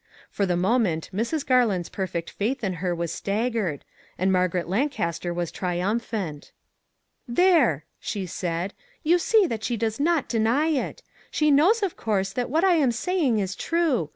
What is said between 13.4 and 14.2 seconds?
true.